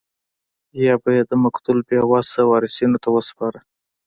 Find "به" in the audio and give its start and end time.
1.01-1.09